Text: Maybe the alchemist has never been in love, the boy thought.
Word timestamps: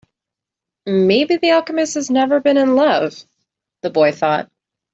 Maybe 0.87 1.35
the 1.37 1.51
alchemist 1.51 1.93
has 1.93 2.09
never 2.09 2.39
been 2.39 2.57
in 2.57 2.73
love, 2.75 3.23
the 3.83 3.91
boy 3.91 4.11
thought. 4.11 4.49